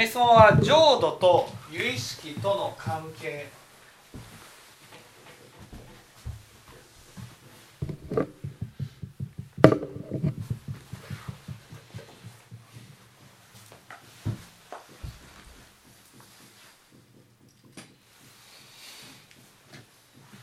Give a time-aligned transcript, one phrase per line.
[0.00, 3.48] えー、質問は浄土と由意識との関係。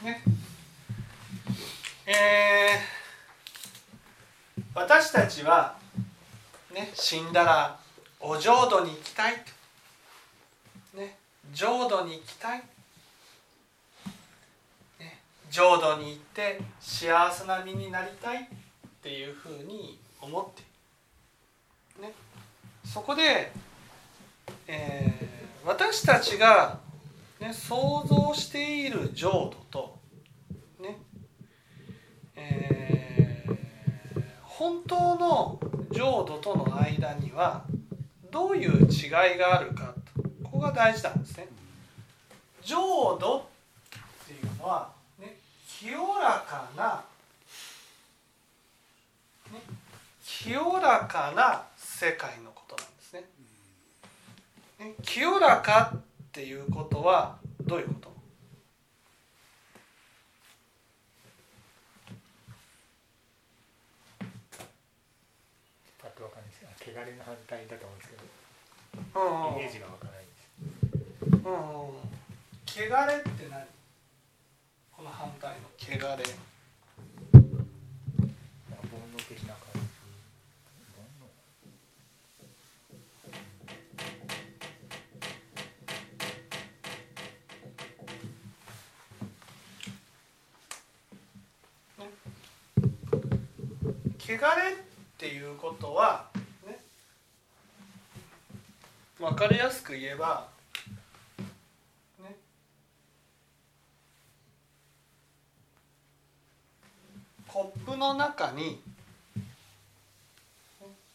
[0.04, 0.22] ね。
[2.06, 5.76] えー、私たちは、
[6.72, 7.80] ね、死んだら
[8.20, 9.46] お浄土に行きたい、ね、
[11.54, 12.60] 浄土に行きたい、
[15.00, 15.20] ね、
[15.50, 18.48] 浄土に行って幸せな身になりたいっ
[19.02, 20.64] ていうふうに思って。
[22.02, 22.14] ね、
[22.86, 23.52] そこで、
[24.68, 26.80] えー、私たちが、
[27.40, 29.98] ね、想像している浄土と
[30.80, 30.98] ね。
[32.36, 33.58] えー、
[34.44, 35.60] 本当の
[35.92, 37.66] 浄土との間には
[38.32, 39.96] どういう違いがあるか
[40.44, 41.37] ここが大事なんです。
[42.68, 43.42] 浄土っ
[44.28, 47.02] ていうのは、ね、清らかな、
[49.54, 49.62] ね、
[50.26, 53.24] 清らかな世界のことなんですね。
[54.80, 56.02] ね清らかっ
[56.34, 58.08] ていうことはどういうこと？
[66.80, 68.24] 汚れの反対だと思うんですけど、
[69.22, 70.50] うん、イメージがわからないです。
[71.32, 72.17] うん、
[72.78, 73.66] 汚れって何？
[74.96, 75.68] この反対の。
[75.80, 76.24] 汚れ。
[94.20, 94.76] 汚れっ
[95.18, 96.28] ていうことは
[99.18, 100.50] 分かりやすく言えば、
[102.22, 102.36] ね、
[107.48, 108.82] コップの中に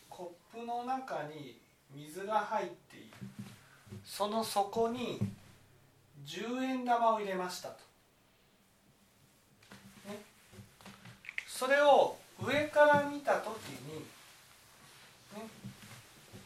[0.09, 1.59] コップの中に
[1.95, 3.07] 水が入っている。
[4.05, 5.19] その底に
[6.27, 7.75] 10円玉を入れましたと。
[10.09, 10.23] ね、
[11.47, 13.51] それを上から見た時
[13.87, 14.01] に、
[15.37, 15.49] ね、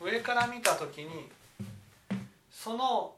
[0.01, 1.28] 上から見た時に
[2.67, 3.15] その、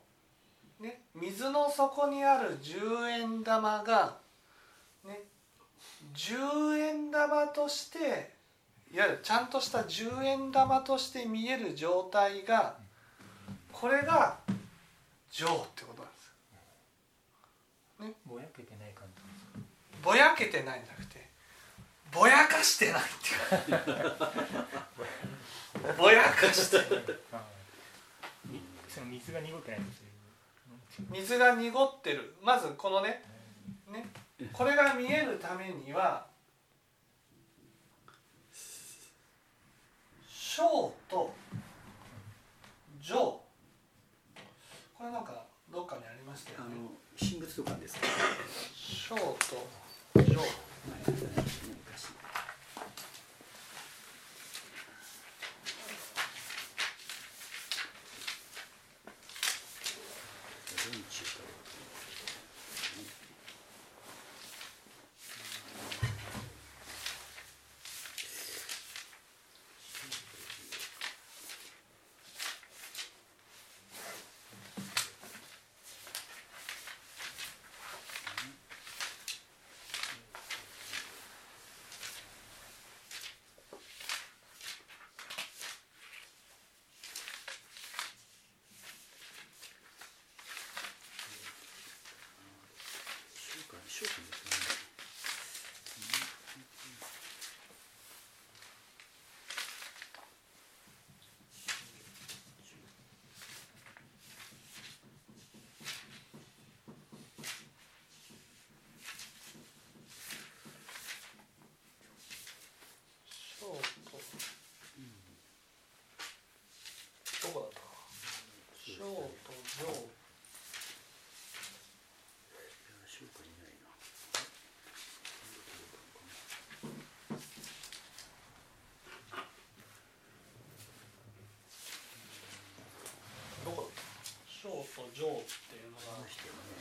[0.79, 4.19] ね、水の底にある10円玉が、
[6.19, 8.35] 10円玉として
[8.93, 12.75] いわゆるちゃんとした10円玉として見える状態が
[13.71, 14.39] これが
[15.31, 16.33] 情ってことなんです
[18.01, 19.23] ね、ぼやけてない感じ
[20.03, 21.29] ぼやけてないんじゃなくて
[22.13, 23.79] ぼやかしてないっていう。
[25.99, 26.87] ぼやかしてない。
[28.89, 29.81] その水が濁ってない
[31.13, 32.35] 水が濁ってる。
[32.43, 33.23] まずこのね
[33.93, 34.09] ね
[34.53, 36.27] これが見えるためには
[40.29, 41.35] 小と
[43.01, 43.43] 上こ
[45.01, 46.77] れなんかどっかにありましたよね。
[47.19, 48.07] 神仏とかですか？
[48.75, 49.67] 小と
[50.15, 50.25] 上、
[61.11, 61.48] 商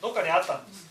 [0.01, 0.87] どっかにあったんです。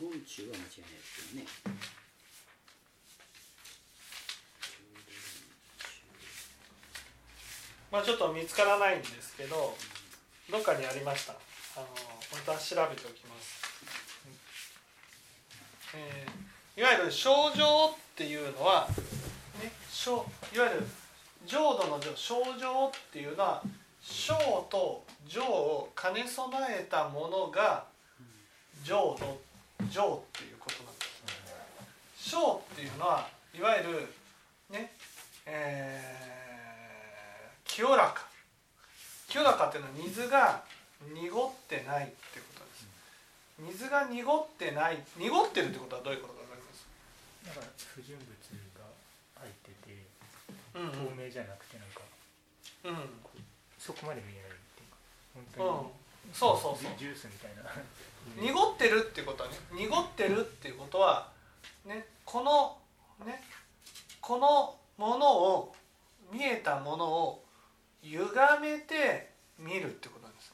[0.00, 0.10] 統
[0.48, 1.69] は間違いないですけどね。
[7.90, 9.74] まあちょっと見つからないんですけど
[10.50, 11.32] どっかにありました。
[11.76, 11.86] あの
[12.32, 13.62] また調べておきます、
[15.94, 16.40] えー
[16.80, 18.88] いわゆる症状っていうのは、
[19.62, 20.86] ね、症いわゆる
[21.44, 23.62] 浄土の症状っていうのは
[24.00, 24.34] 症
[24.70, 27.84] と情を兼ね備えたものが
[28.82, 29.40] 浄土
[29.90, 31.04] 浄っていうことなんで
[32.16, 32.30] す。
[32.30, 34.08] 症っていうのはいわゆる
[34.70, 34.92] ね
[35.44, 36.29] えー
[37.80, 38.28] 清らか。
[39.26, 40.62] 清らかっていうのは水が
[41.16, 42.84] 濁ってないってことです。
[43.80, 45.00] 水が濁ってない。
[45.16, 46.84] 濁ってるってことはどういうことか分かります？
[47.48, 48.28] なんか不純物
[48.76, 48.84] が
[49.40, 50.04] 入ってて
[50.76, 52.02] うん透明じゃなくてなんか
[52.84, 53.08] うん。
[53.78, 55.00] そこまで見えないっていうか
[55.36, 56.92] うん、本当にそうそうそう。
[56.98, 57.64] ジュースみたいな。
[58.36, 59.56] 濁ってるってことはね。
[59.72, 61.32] 濁ってるっていうことは
[61.86, 62.76] ねこの
[63.24, 63.42] ね
[64.20, 65.74] このものを
[66.30, 67.46] 見えたものを
[68.02, 70.52] 歪めて見るってことなんです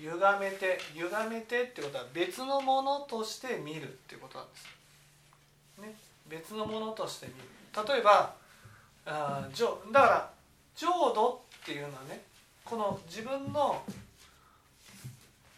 [0.00, 4.64] 歪めて歪めてってことは別のものとして見るってことなんです
[5.82, 5.94] ね。
[6.28, 7.88] 別のものとして見る。
[7.88, 8.34] 例えば
[9.06, 9.48] あ
[9.92, 10.30] だから
[10.76, 12.22] 浄土っていうのはね
[12.64, 13.82] この自分の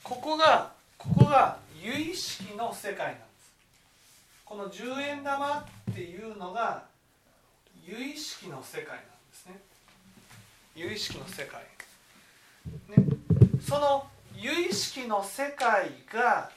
[0.03, 3.53] ここがここが由意識の世界なんです。
[4.45, 5.61] この十円玉
[5.91, 6.85] っていうのが
[7.85, 9.10] 由意識の世界なんです。
[10.81, 11.61] 由意識の世界。
[12.89, 13.05] ね。
[13.61, 16.51] その由意識の世界が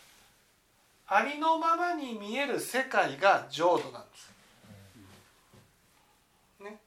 [1.07, 4.31] ありのままに見える世界が浄土なんです。
[6.63, 6.79] ね。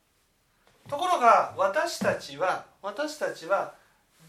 [0.88, 3.74] ところが私たちは私たちは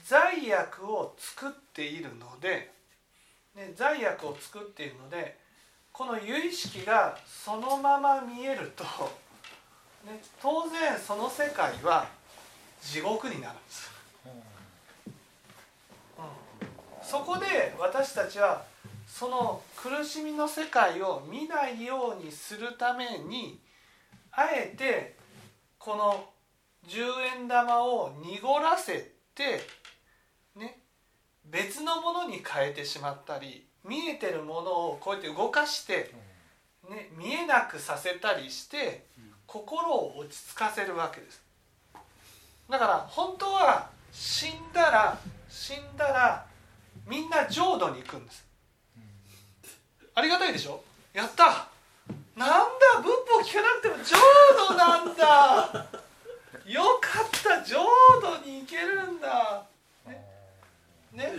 [0.03, 2.73] 罪悪を作っているので、
[3.55, 5.37] ね、罪悪を作っているので
[5.93, 8.83] この由意識がそのまま見えると、
[10.05, 12.16] ね、当然その世界は
[12.81, 13.91] 地獄になるんです、
[16.17, 16.27] うん、
[17.03, 18.63] そこで私たちは
[19.07, 23.59] その苦しみの世界を見ないようにするために
[24.31, 25.15] あえて
[25.79, 26.29] この
[26.87, 29.61] 10円玉を濁らせて
[30.55, 30.79] ね
[31.45, 36.13] 別のものに変えてしまったり見えてるものをこうやって動かして、
[36.89, 39.05] ね、見えなくさせたりして
[39.45, 41.41] 心を落ち着かせるわけです
[42.69, 45.17] だから本当は死んだら
[45.49, 46.45] 死んだら
[47.07, 48.45] みんな浄土に行くんです。
[50.13, 50.83] ありがたいでしょ？
[51.13, 51.67] やった。
[52.35, 54.17] なんだ文法聞かなくても浄
[54.69, 55.87] 土なんだ。
[56.65, 57.77] よかった浄
[58.21, 59.63] 土に行けるんだ。
[61.13, 61.33] ね。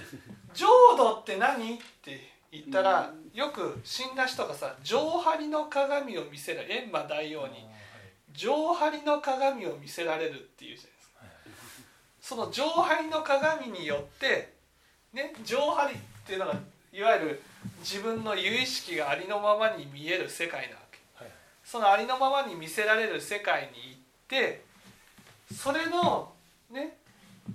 [0.54, 0.66] 浄
[0.96, 1.74] 土って何？
[1.74, 7.66] って言ったらよく死んだ人がさ浄張りの鏡を見せられ閻魔大王に。
[8.32, 10.97] 浄張りの鏡を見せられるっていうじゃないですか
[12.28, 14.52] その浄張りの鏡によって
[15.14, 16.56] ね浄張りっていうのが
[16.92, 17.42] いわゆる
[17.80, 20.98] 自分の有意識がありのままに見える世界なわけ。
[21.14, 21.32] はい。
[21.64, 24.62] そのありのままに見せられる世界に行って
[25.55, 26.31] それの
[26.70, 26.98] ね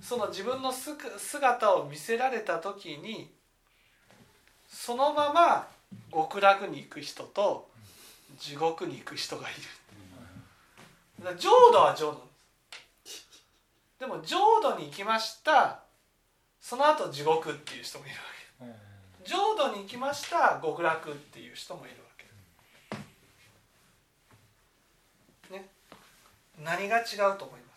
[0.02, 3.30] その自分の姿を見せられた時に
[4.68, 5.68] そのまま
[6.12, 7.70] 極楽に行く人と
[8.40, 9.54] 地獄に行く人がい
[11.22, 11.38] る。
[11.38, 12.33] 浄土は浄土
[14.04, 15.80] でも浄土に行きました。
[16.60, 18.22] その後地獄っていう人もいるわ
[18.60, 18.66] け。
[18.66, 18.74] うん。
[19.26, 22.02] 浄土に行きました極楽っていう人もいるわ
[25.48, 25.56] け。
[25.56, 25.70] ね。
[26.62, 27.72] 何が違うと思いま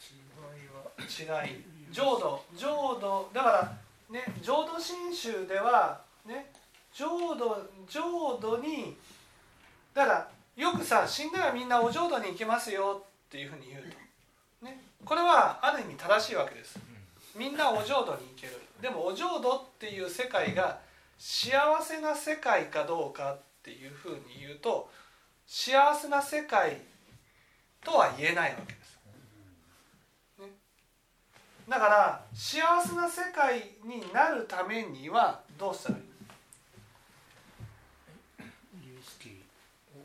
[0.00, 1.22] す？
[1.22, 1.44] 違いは。
[1.46, 2.44] 違い浄土。
[2.56, 3.30] 浄土。
[3.32, 3.72] だから
[4.10, 6.50] ね浄土真宗ではね
[6.92, 7.56] 浄土
[7.88, 8.96] 浄土に
[9.94, 13.82] だからよくさ死んだらみんなお浄土に行きますよっていうふうに言う
[14.60, 16.78] と、ね、これはある意味正しいわけです。
[17.36, 18.60] みんなお浄土に行ける。
[18.80, 20.80] でもお浄土っていう世界が
[21.18, 24.90] 幸せな世界かどうかっていうふうに言うと
[25.46, 26.80] 幸せな世界
[27.82, 28.98] とは言えないわけです。
[30.40, 30.48] ね。
[31.68, 36.04] だから幸せな世界になるためにはどうしたらいい
[38.86, 39.42] 有意識
[39.94, 40.00] を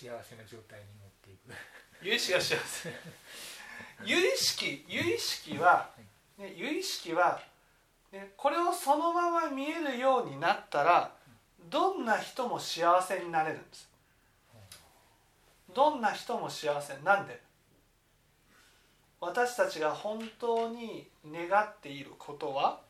[0.00, 1.52] 幸せな状態に持っていく。
[2.00, 2.90] 有意識が幸せ
[4.02, 5.90] 有意識有意識は、
[6.38, 7.42] ね、有意識は、
[8.10, 11.14] ね、これをそのまま見えるようになったら
[11.68, 13.90] どんな人も幸せになれるんです。
[15.74, 17.42] どんな人も幸せなんで？
[19.20, 22.80] 私たちが本当に願っていることは、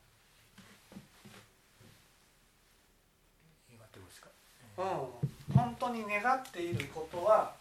[4.78, 4.82] う
[5.26, 5.29] ん、
[5.70, 7.52] 本当に願っていることは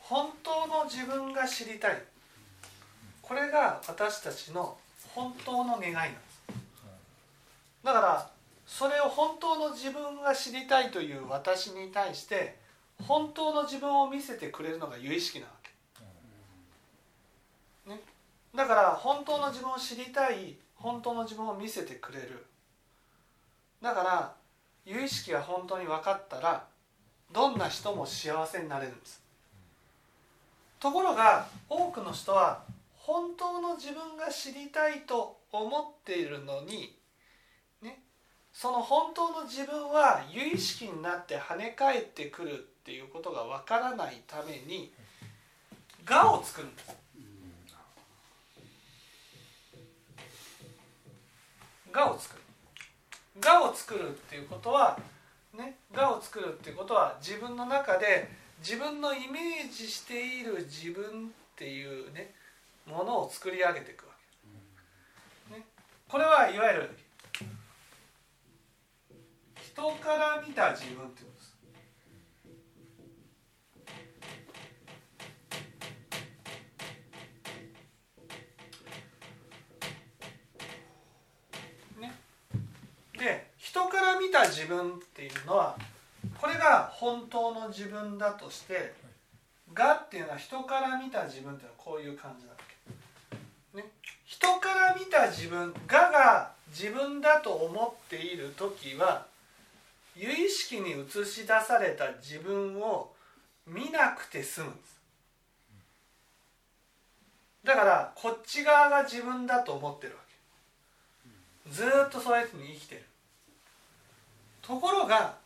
[0.00, 2.02] 本当の自分が知りたい。
[3.22, 4.76] これが私たちの
[5.14, 6.42] 本当の願いなんです。
[7.84, 8.33] だから
[8.76, 12.58] それを本当の自分が知りたいという私に対して
[13.06, 15.70] 本当の自分を見せてくれるのが有意識なわけ、
[17.88, 18.00] ね、
[18.52, 22.44] だから本当の自分を知りたい本当の自分を見せてくれる。
[23.80, 24.32] だから
[24.84, 26.66] 有意識が本当に分かったら
[27.32, 29.22] どんな人も幸せになれるんです。
[30.80, 32.64] ところが多くの人は
[32.96, 37.03] 本当の自分が知りたいと思っているのに
[38.54, 44.92] その本当の自分は有意識になって跳ね返ってくるっていうことがわからないために
[46.08, 46.68] 我を作る。
[46.68, 46.96] んです
[51.92, 52.42] 我を作る。
[53.44, 55.00] 我を作るっていうことは
[55.52, 58.30] ね我を作るっていうことは自分の中で
[58.60, 62.32] 自分のイメージしている自分っていうね
[62.86, 64.12] ものを作り上げていくわ
[65.50, 65.64] け、ね、
[66.08, 67.03] これはいわゆる
[69.74, 71.56] 人から見た自分っていうことです。
[82.00, 82.14] ね。
[83.18, 85.76] で人から見た自分っていうのは
[86.40, 88.94] これが本当の自分だとして
[89.74, 92.58] 「が」っていうのは人から見た自分っていうのはこういう感じなわ
[93.72, 93.78] け。
[93.82, 93.90] ね、
[94.24, 99.33] 人から見た自分「が」が自分だと思っている時は
[100.16, 103.12] 有意識に映し出された自分を
[103.66, 105.00] 見なくて済むんです。
[107.64, 110.18] だからこっち側が自分だと思ってるわ
[111.64, 111.70] け。
[111.70, 113.04] ずっとそういうふうに生きてる。
[114.62, 115.36] ところが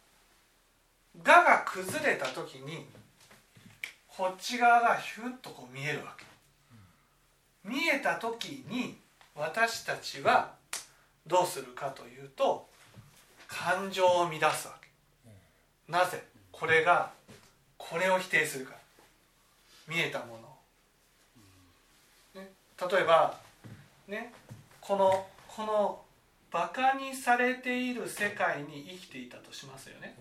[1.22, 2.86] 「が」が崩れた時に
[4.06, 6.24] こっち側がヒュッとこう見えるわけ
[7.64, 8.98] 見えた時に
[9.34, 10.54] 私たちは
[11.26, 12.68] どうするかというと
[13.48, 14.88] 感情を乱すわけ。
[15.90, 16.22] なぜ？
[16.52, 17.10] これが
[17.76, 18.72] これを否定するか。
[18.72, 18.78] ら
[19.88, 20.32] 見えたもの
[22.36, 23.40] を、ね、例えば
[24.06, 24.32] ね？
[24.80, 26.02] このこの
[26.50, 30.14] バカにされている世界に生きていたとしますよね。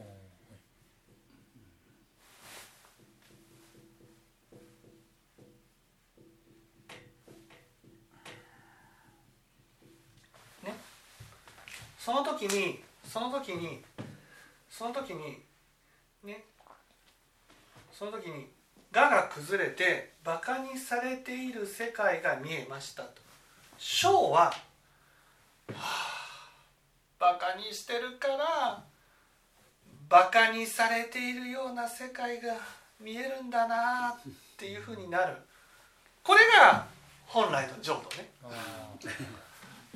[10.63, 10.73] ね？
[11.99, 13.83] その時にその時に
[14.69, 15.41] その時に
[16.23, 16.43] ね
[17.91, 18.51] その時に
[18.91, 23.21] 「が」が崩れてバカにされている世界が見えましたと
[23.79, 24.53] 「小は」は
[25.73, 26.17] あ
[27.19, 28.83] バカにしてるから
[30.09, 32.55] バカにされているような世界が
[32.99, 34.15] 見えるんだなっ
[34.55, 35.35] ていうふうになる。
[36.23, 36.85] これが
[37.25, 38.29] 本来の浄土ね。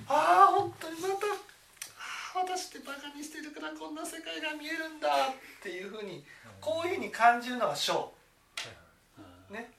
[0.07, 1.15] ああ本当にまた
[2.33, 5.11] 私ってバカにしてるからこんな世界が見えるんだっ
[5.61, 6.23] ていうふうに
[6.59, 8.13] こういうふうに感じるのが小
[9.49, 9.69] ね。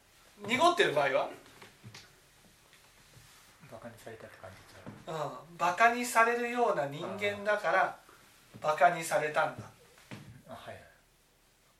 [0.46, 1.30] 濁ってる場合は？
[3.70, 5.16] バカにされたって感じちゃう。
[5.50, 7.96] うん、バカにされるような人間だから
[8.60, 9.62] バカにされたんだ。
[9.62, 9.66] っ
[10.48, 10.82] あはいはい。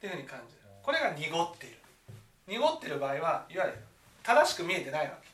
[0.01, 0.63] ていうふうに感じる。
[0.83, 1.77] これが濁っている。
[2.49, 3.79] 濁ってる場合はいわゆる
[4.23, 5.29] 正しく見えてないわけ。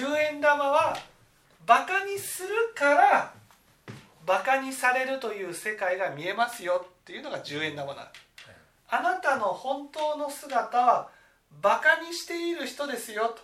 [0.00, 0.96] 10円玉は
[1.66, 3.32] バカにするから
[4.26, 8.08] バカにされるという世界が見えますよっていうのが10円玉なの。
[8.88, 11.08] あなたの本当の姿は
[11.60, 13.34] バカにしている人ですよ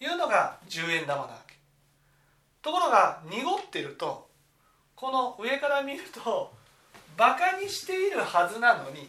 [0.00, 1.54] というのが10円玉なわけ。
[2.62, 4.28] ところが濁ってると
[4.94, 6.52] この上から見ると
[7.16, 9.08] バカにしているはずなのに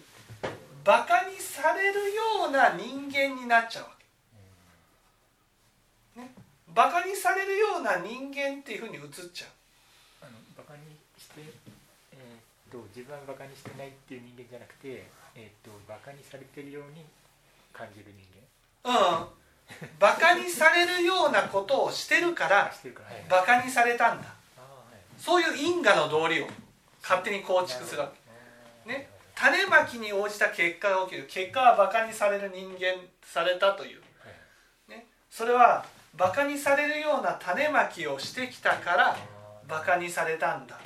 [0.83, 3.89] バカにされるような人間になっちゃうわ
[6.15, 6.31] け、ね、
[6.73, 9.01] バカにされるような人間っていうふうに映っ
[9.33, 9.49] ちゃう
[10.23, 10.81] あのバカに
[11.17, 11.41] して、
[12.13, 17.05] えーっと自分はバカにしてないっていう人間じゃなくて、えーっとバカにされてるように
[17.73, 18.25] 感じる人
[18.85, 19.21] 間。
[19.21, 19.27] うん。
[19.99, 24.33] バカにされるようなことをしてるからあしてるから、はい、バカにされたんだ。
[25.17, 26.47] そういう因果の道理を
[27.01, 28.11] 勝手に構築するわ
[28.85, 28.89] け。
[28.89, 29.09] ね。
[29.35, 31.27] 種まきに応じた結果が起きる。
[31.29, 34.01] 結果はバカにされる人間されたという、
[34.89, 35.85] ね、それは
[36.15, 39.17] バカにされるような種まきをしてきたから
[39.67, 40.79] バカにされたんだ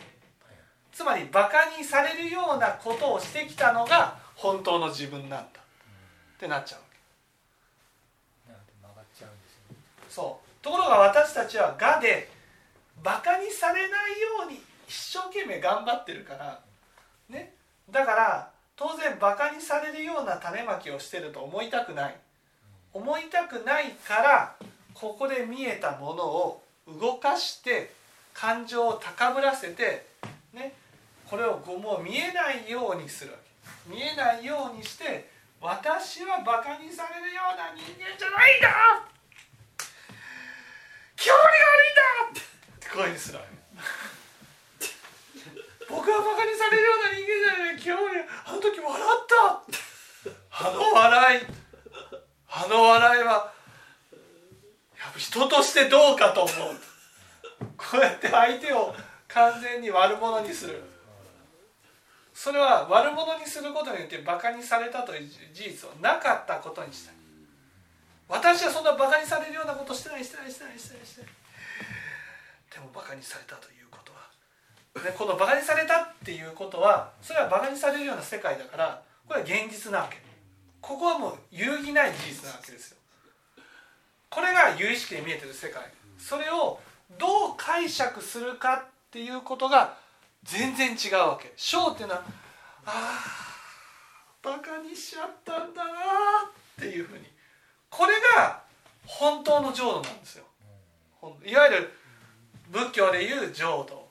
[0.94, 5.38] つまりバカにされるようなことをしてきたのが本当の自分なんだ。
[5.46, 6.86] ってなっちゃうわ
[8.48, 8.52] け。
[8.52, 9.78] なので曲がっちゃうんですよね
[10.10, 10.64] そう。
[10.64, 12.30] ところが私たちは我で
[13.04, 16.60] バカにされないように一生懸命頑張ってるから
[17.30, 17.54] ね。
[17.90, 22.16] だから当然バカにされるような種まきをしてると思いたくない。
[22.94, 24.56] 思いたくないから
[24.94, 27.94] ここで見えたものを動かして
[28.34, 30.06] 感情を高ぶらせて
[30.54, 30.74] ね。
[31.34, 33.50] これをこうもう見えないようにするわけ。
[33.90, 38.70] 見えないようにして私はバカにされるような人間じゃないんだ！
[41.16, 42.38] 気持悪いんだ！
[42.38, 42.46] っ
[42.80, 44.86] てこういうふうにするわけ。
[45.90, 47.82] 僕はバカにされるような人間じゃない。
[47.82, 50.70] 気持悪いあの時笑った！
[50.70, 51.42] あの笑い。
[52.48, 56.54] あの笑いはやっぱ人としてどうかと思う。
[57.76, 58.94] こうやって相手を
[59.30, 60.93] 完全に悪者にする。
[62.34, 67.12] それは悪者にすることによってバカにされたという事実をなかったことにした。
[67.12, 67.16] い
[68.28, 71.30] 私はそんなバカにされるようなことしてないしてないしてないしてないしてない。
[72.74, 80.18] でもバカにされたということは、ね、このバカにされたっていうことはそれはバカにされるような世界だからこれは現実なわけ。
[80.82, 82.98] ここはもう揺るぎない事実なわけですよ。
[84.30, 85.84] これが有意識で見えてる世界。
[86.18, 86.80] それを
[87.20, 89.98] どう解釈するかっていうことが
[90.44, 91.54] 全然違うわけ。
[91.56, 92.24] 章っていうのは
[92.86, 97.26] あーバカにしちゃったんだなっていうふうに。
[97.90, 98.62] これが
[99.06, 100.46] 本当の浄土なんですよ。
[101.46, 101.94] いわゆる
[102.70, 104.10] 仏教でいう浄土。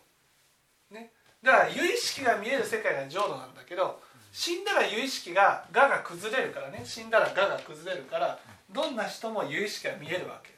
[0.90, 1.12] ね。
[1.42, 4.00] だから有意識が見える世界が浄土なんだけど
[4.32, 6.82] 死んだら有意識が我が崩れるからね。
[6.84, 8.38] 死んだら我が崩れるから
[8.70, 10.52] どんな人も有意識が見えるわけ。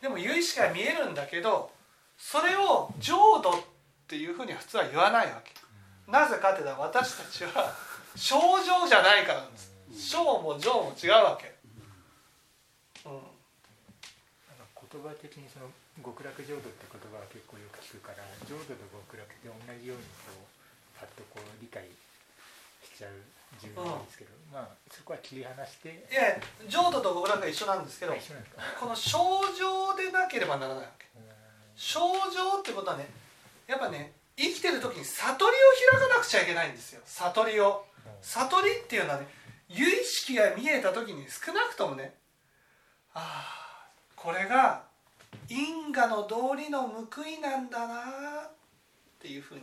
[0.00, 1.70] でも有意識が見えるんだけど
[2.16, 3.75] それを浄土って
[4.14, 5.50] いうふうには普通は言わないわけ。
[6.06, 7.74] なぜかっていうと私たちは
[8.14, 9.74] 症状じゃないからなんです。
[10.14, 11.50] 症も情も違うわけ、
[13.06, 13.22] うん、なん
[14.70, 15.66] か言葉的にその
[16.04, 21.88] 極楽浄土って言葉は結構よく聞くから浄土と極楽って同じようにこうパッとこう理解
[22.84, 23.12] しちゃう
[23.56, 26.36] 自分なんですけど、まあそこは切り離していや
[26.68, 29.18] 浄土と極楽は一緒なんですけどこの症
[29.56, 31.06] 状でなければならないわけ。
[31.74, 33.08] 症状ってことはね
[33.66, 35.56] やっぱね生きてる時に悟り
[35.96, 37.00] を開かなくちゃいけないんですよ。
[37.04, 37.84] 悟りを。
[38.20, 39.26] 悟りっていうのはね
[39.68, 42.14] 有意識が見えた時に少なくともね
[43.14, 44.84] ああこれが
[45.48, 47.94] 因果の道理の報いなんだな
[48.46, 48.50] っ
[49.20, 49.62] ていうふうに。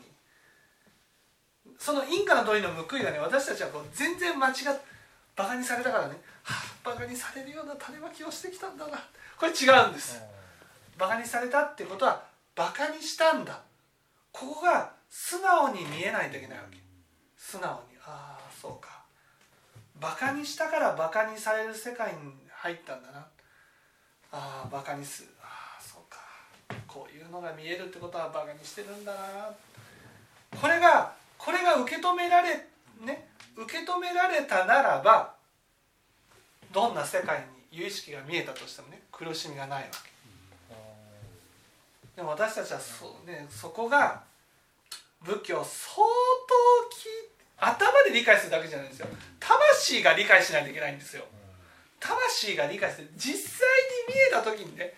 [1.79, 4.93] その因果の道理の報いがね私たちはこう全然間違って
[5.35, 8.99] バカにされたからね、はあ、バカにされるような種まきをしてきたんだな。
[9.39, 10.21] これ違うんです。
[10.97, 12.23] バカにされたってことは
[12.55, 13.61] バカにしたんだ。
[14.33, 16.77] ここが素直に見えないといけないわけ。
[17.37, 17.97] 素直に。
[18.03, 19.03] ああそうか。
[20.01, 23.19] バカにしたからバカにされる世界に入ったんだな。
[24.31, 25.29] ああバカにする。
[25.39, 26.17] ああそうか。
[26.87, 29.19] こういうのが見えるってことはバカにしてるんだな。
[30.59, 32.67] これがこれが受け止められ
[33.01, 35.35] ね受け止められたならば
[36.71, 40.12] どんな世界に有意識が見えたとしてもね苦しみがないわけ。
[42.15, 44.23] でも私たちはそ,、ね、そこが
[45.23, 49.07] 仏教を相当き頭で理解するだけじゃないんですよ。
[49.39, 51.23] 魂が理解しないといけないんですよ。
[51.99, 53.67] 魂が理解して実際
[54.07, 54.93] に見えた時にね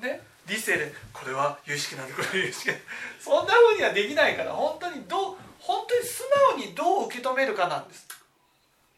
[0.00, 2.68] ね理性でこれは有識なんだこれは有識。
[2.68, 2.82] なんだ
[3.20, 6.22] そんなふうにはできないから本当にどう本当に素
[6.56, 8.06] 直にどう受け止めるかなんです。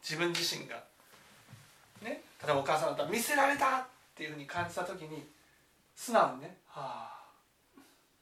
[0.03, 0.83] 自分自身が。
[2.03, 5.25] ね例えばお母さんだったら見せられたっていうふうに感じた時に
[5.95, 7.12] 素直にねはあ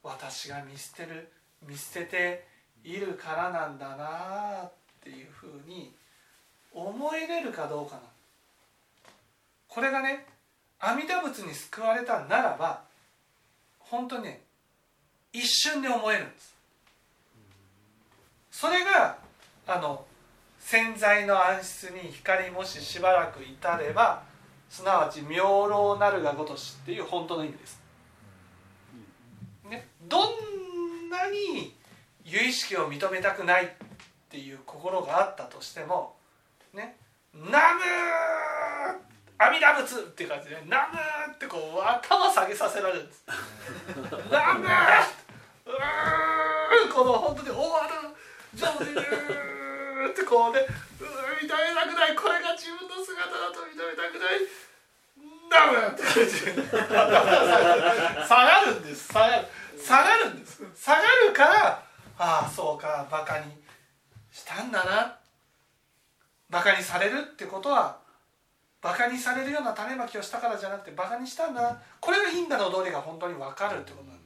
[0.02, 1.28] 私が見捨てる
[1.66, 2.46] 見捨てて
[2.84, 5.92] いるからなんだなっていうふうに
[6.72, 8.02] 思えれるかどうかな。
[9.68, 10.26] これがね
[10.80, 12.82] 阿弥陀仏に救われたならば
[13.78, 14.40] 本当にね
[15.32, 16.54] 一瞬で思えるんです。
[18.50, 19.16] それが
[19.66, 20.04] あの
[20.58, 24.22] 洗剤の暗室に光もししばらくいたれば
[24.70, 27.81] すなわち明朗なるがごとしっていう本当の意味です、
[30.02, 31.74] どんなに
[32.24, 33.68] 有意識を認めたくないっ
[34.30, 36.16] ていう心があったとしても
[36.72, 36.96] ね
[37.34, 38.96] 「ナムー
[39.38, 43.24] 阿弥陀仏!」っていう感じで「ナムー!」ってこう頭下げさせられるんです
[44.30, 45.02] 「ナムー!」
[45.66, 48.08] うーこの本当に「終わる
[48.54, 54.40] 上手るーってこうねうー認めたくないこれが自分の姿だと認めたくない
[55.50, 56.52] ダメだって感じで
[58.26, 59.46] 下がるんです下がる
[59.84, 60.62] 下がるんです。
[60.74, 61.82] 下がるから
[62.18, 63.46] ああそうかバカに
[64.30, 65.18] したんだな。
[66.48, 67.98] バカにされるってことは
[68.80, 71.82] バカにされるような種まきをしたからじゃなくてバカにしたんだな。
[72.00, 74.22] これが因果の道理が本当に分かるってことなんで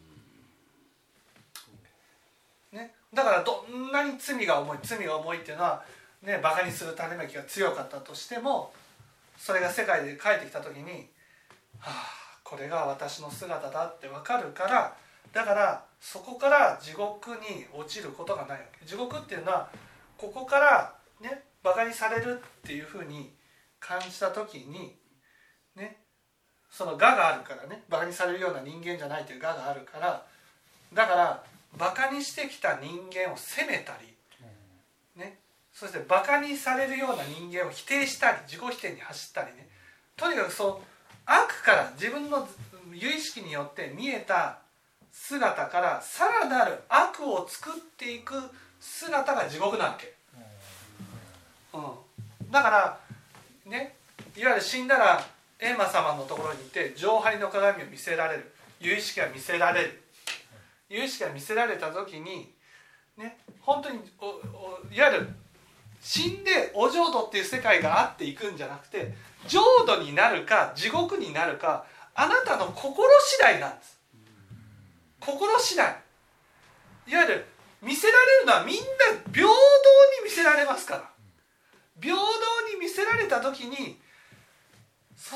[2.70, 5.84] す、ね、だからどんなに罪が重い罪が重いっていうのは、
[6.22, 8.72] ね、バカにする種まきが強かったとしても
[9.36, 11.08] それが世界で帰ってきた時に
[11.78, 14.96] 「はあこれが私の姿だ」って分かるから
[15.36, 18.86] だからそこから地獄に落ちることがないわけ。
[18.86, 19.68] 地獄っていうのは
[20.16, 23.34] ここからねバカにされるっていうふうに
[23.78, 24.96] 感じた時に
[25.76, 25.98] ね
[26.70, 30.24] その我があるからねバカにされるような人間じゃないという我があるから
[30.94, 31.44] だから
[31.76, 34.14] バカにしてきた人間を責めたり
[35.20, 35.38] ね
[35.70, 39.68] そしてバカにされるような人間を否定したり自己否定に走ったりね。
[40.16, 40.76] とにかくそう
[41.26, 42.48] 悪から自分の
[42.94, 44.60] 有意識によって見えた
[45.18, 48.34] 姿からさらなる悪を作っていく
[48.78, 50.14] 姿が地獄なわけ、
[51.74, 53.00] うん、だから
[53.64, 53.96] ね
[54.36, 55.24] いわゆる死んだら
[55.58, 58.52] 閻魔様のところに行って上杯の鏡を見せられる。
[58.78, 60.02] 有意識が見せられる。
[60.90, 62.52] 有意識が見せられた時に
[63.16, 65.28] ね本当におおいわゆる
[66.00, 69.14] 死んでお浄土っていう世界があっていくんじゃなくて
[69.48, 73.95] 浄土になるか地獄になるかあなたの心次第なんです
[75.26, 75.84] 心次第
[77.08, 77.14] い。
[77.16, 77.44] わゆる
[77.82, 78.82] 見せられるのはみんな
[79.32, 79.52] 平等
[80.22, 81.10] に見せられますから。
[82.00, 82.22] 平等
[82.72, 83.98] に見せられた時に
[85.16, 85.34] 素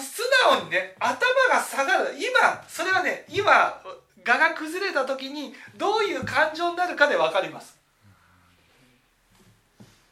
[0.53, 1.19] 直にね頭
[1.51, 2.15] が下がる。
[2.17, 3.83] 今それはね今
[4.25, 7.77] 我が崩れた時にどういう感情になるかで分かります。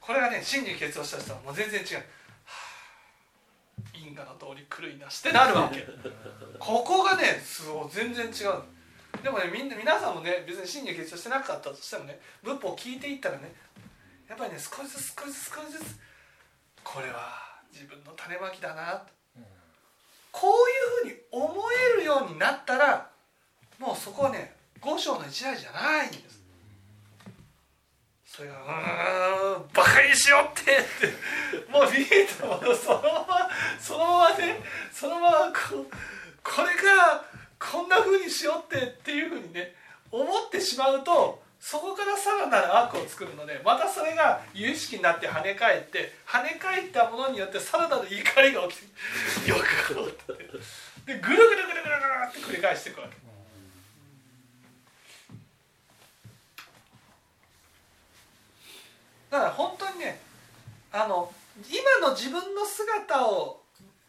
[0.00, 5.86] これがね真に決をした人はもう全然違う、はあ、因果の通り狂いなしってなるわけ。
[6.58, 8.62] ここがねそう全然違う
[9.22, 13.52] でもねみんな皆さんもね別に真に決をしてなかったとしてもね仏法を聞いていったらね
[14.28, 15.98] やっぱりね少しずつ少しずつ少しずつ
[16.84, 18.92] これは自分の種まきだな。
[18.92, 19.18] と
[20.32, 20.48] こ
[21.04, 21.54] ういうふうに思
[21.96, 23.10] えるようになったら
[23.78, 26.38] もうそこはね五章の一大事じゃないんです。
[28.24, 28.54] それが
[29.56, 34.60] 「うんバカにしようって」ってもう見えたものそのままそのままね
[34.92, 35.84] そのままこ
[36.44, 37.24] これが
[37.58, 39.74] こんなふうにしようってっていうふうにね
[40.10, 50.44] 思ってしまうとそこからさらなる悪を作るのでまたそれが有意識になって跳ね返って跳ね返ったものによってさらなる怒りが起きてよくこうって
[51.14, 51.92] でぐるぐるぐるぐるぐる
[52.30, 53.16] って繰り返していくわけ。
[59.30, 60.20] だから本当にね
[60.92, 61.32] あの
[61.68, 63.62] 今の自分の姿を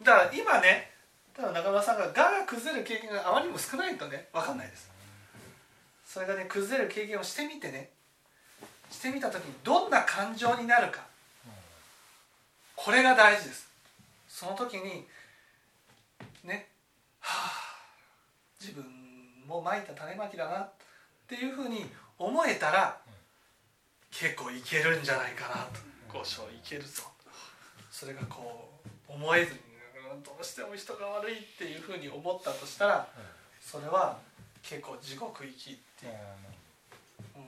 [0.03, 0.88] だから今ね
[1.39, 4.91] ただ中村さんが我が崩れる経験があまりにも少ないとね分かんないです。
[6.05, 7.91] それがね崩れる経験をしてみてね
[8.91, 10.99] してみた時にどんな感情になるか
[12.75, 13.69] これが大事です。
[14.27, 15.07] その時に
[16.43, 16.67] ね
[17.21, 17.51] はあ
[18.59, 18.83] 自分
[19.47, 20.71] もまいた種まきだなっ
[21.25, 21.85] ていうふうに
[22.17, 22.97] 思えたら
[24.11, 25.79] 結構いけるんじゃないかなと。
[26.11, 27.03] 五章いけるぞ。
[27.89, 28.71] それがこ
[29.09, 29.68] う思えずにうん
[30.23, 33.07] どうしても人が悪いっていうふうに思ったとしたら
[33.61, 34.17] それは
[34.61, 36.11] 結構地獄行きっていう、
[37.35, 37.41] うん。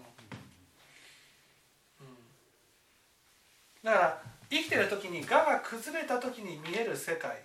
[2.07, 2.15] うん、
[3.83, 7.37] だから生きてる時に我が崩れた時に見える世界、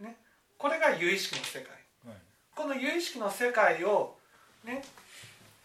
[0.00, 0.16] ね、
[0.56, 1.76] これが有意識の世界。
[2.56, 4.16] この有意識の世界を
[4.64, 4.82] ね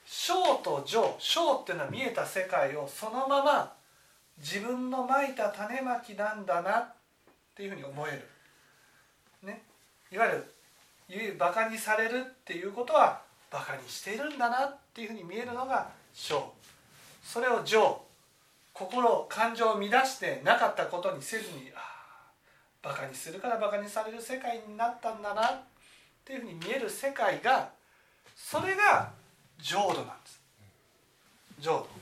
[0.06, 3.74] 小と上小っていうのは見えた世界をそのまま
[4.38, 6.93] 自分のまいた種まきなんだなっ
[7.51, 9.61] っていうふうに思える、ね、
[10.11, 10.25] いわ
[11.09, 16.53] ゆるバカにされるっていうことはバカにしているんだなっていうふうに見えるのが小
[17.23, 18.01] それを上
[18.73, 21.91] 心感情を乱してなかったことにせずにああ
[22.81, 25.61] バカにするからバカにされる世界になったんだなっ
[26.25, 27.69] ていうふうに見える世界が
[28.35, 29.11] それが
[29.59, 30.41] 浄土なんです。
[31.59, 32.00] 浄土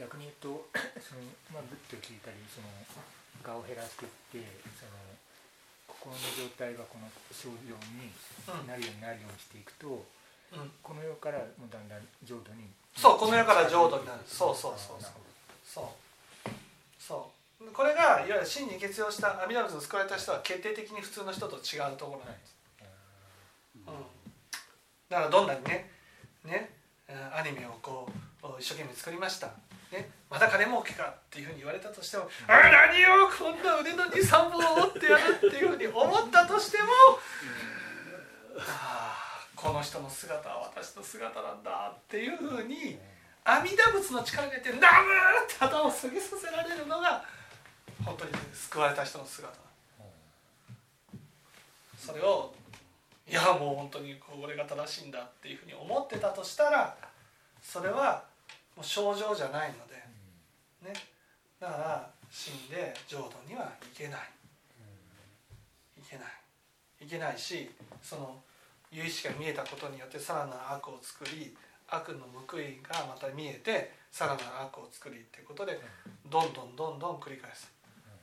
[0.00, 0.64] 逆に言うと
[0.96, 1.20] その、
[1.52, 2.72] まあ、仏教を聞いたりその
[3.44, 4.48] 我を減らしていって
[4.80, 4.96] その
[5.84, 8.08] 心の状態がこの症状に
[8.64, 10.06] なるようになるようにしていくと、
[10.52, 10.72] うん。
[10.82, 14.24] この世からもうだんだん浄土にそうこの世から浄土になる。
[14.26, 15.20] そうそうそうなるほ
[15.64, 15.94] そ
[16.48, 16.50] う。
[16.98, 17.40] そう。
[17.72, 22.56] これがいわゆる真に決用した阿弥陀仏を救われた人は決定的に普通の人と違うところなんです、
[23.76, 23.94] うん、
[25.10, 25.90] だからどんなにね
[26.42, 26.70] ね
[27.06, 28.08] えーアニメをこ
[28.42, 29.52] う一生懸命作りました、ね、
[30.30, 36.88] また金儲けかっていうふうに言われたとしても「あ何をこんな腕の23本を折ってやる」っていうふうに思ったとしても
[38.56, 42.98] 「ああこの人の姿は私の姿なんだ」っていうふうに
[43.44, 45.08] 阿弥陀仏の力によって「ナム!」
[45.44, 47.24] って頭を下げさせられるのが
[48.04, 49.52] 本当に救われた人の姿
[51.98, 52.54] それを
[53.26, 56.96] いやもう本当にこれが正しいんだっていうふうに思ってたとしたら
[57.62, 58.24] それは
[58.76, 60.02] もう症状じゃないので、
[60.82, 60.92] ね、
[61.60, 64.20] だから死んで浄土にはいけない。
[65.98, 66.26] いけない。
[67.02, 67.70] いけないし
[68.02, 68.36] その
[68.90, 71.56] 由意識が見えたことによってさらなる悪を作り
[71.88, 75.80] 悪の報いがまた見えてさらなる悪を作りっていうことで
[76.28, 77.72] どんどんどんどん繰り返す。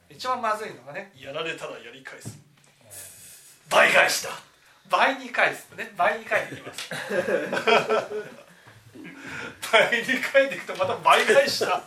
[0.09, 2.37] 一番まずいのがねやられたらやり返す。
[3.69, 4.29] 倍返しだ
[4.89, 5.75] 倍に返す。
[5.75, 5.91] ね。
[5.97, 6.89] 倍に返ってきます
[9.71, 11.83] 倍に返っていくとまた倍返しだ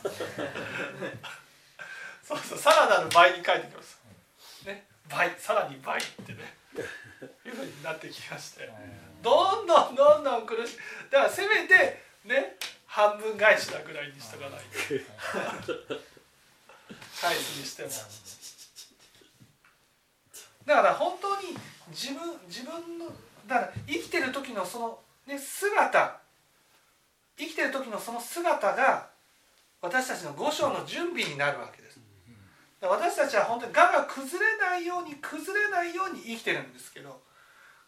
[2.23, 3.99] そうそうさらなる倍に返ってきます。
[4.67, 6.39] ね倍さらに倍ってね。
[7.45, 8.71] いうふうになってきまして。
[9.23, 10.77] どんどんどんどん苦しい。
[11.11, 14.61] だからせめてね半分返しだぐらいにしとかない
[15.67, 15.75] と。
[17.21, 17.89] 返すにしても。
[20.67, 21.57] だから本当に
[21.91, 23.07] 自分自分の
[23.47, 26.21] だから生きてる時のその、ね、姿
[27.41, 29.09] 生きてる時のその姿が
[29.81, 31.99] 私たちの五章の準備になるわけです。
[32.83, 37.21] 私たちは本当に我が崩れないように崩れないように生きてるんですけど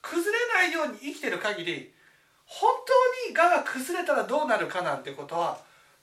[0.02, 1.94] 崩れないように生きてる限り
[2.44, 2.70] 本
[3.24, 5.58] 当に我が崩れたらどうなるかなんてことは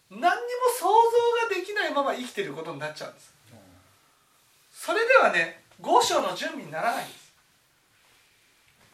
[0.09, 0.31] 何にも
[0.75, 3.33] 想像ができないまま生きてることになっちゃうんです。
[4.73, 7.33] それではね五章の準備にならないんです、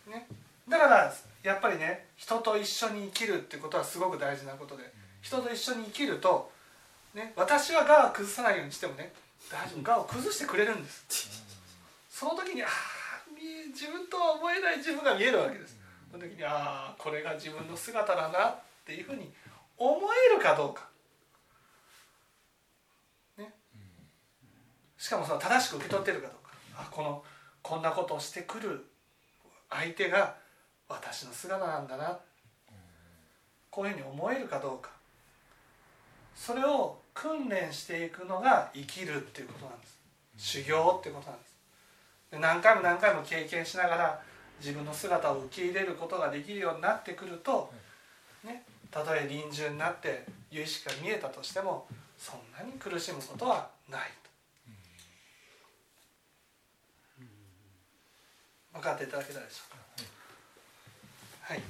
[0.10, 0.28] ね、
[0.68, 1.14] だから
[1.46, 4.84] やっぱりね人と一緒に生きるってことはすごく大事なことで
[5.22, 6.52] 人と一緒に生きると、
[7.14, 9.14] ね、私は我を崩さないようにしてもね
[9.52, 9.92] 大丈夫。
[9.92, 11.46] 我を崩してくれるんです。
[12.10, 12.70] その時にああ
[13.72, 15.78] 自分とは思えない自分が見えるわけです。
[16.12, 19.32] その時にああこれが自分の姿だなっていうふうに
[19.78, 20.00] 思
[20.32, 20.88] えるかどうか。
[23.38, 23.54] ね。
[24.98, 26.54] しかもその正しく受け取ってるかどうか。
[26.78, 27.24] あこの
[27.62, 28.86] こんなことをしてくる
[29.70, 30.38] 相手が
[30.88, 32.18] 私の姿なんだな。
[33.70, 34.92] こういうふうに思えるかどうか。
[36.36, 39.98] それを訓練していくのが生きるっていうことなんです。
[40.38, 41.56] 修行っていうことなんです。
[42.32, 44.22] で何回も何回も経験しながら
[44.60, 47.72] 自分の姿を受け入れることができるようになってくると、
[48.44, 54.26] ね、たとえ臨終になって有意識が見えたとしてもそんなに苦しむことはないと。
[58.74, 59.85] 分かっていただけたでしょうか？
[61.48, 61.62] はい。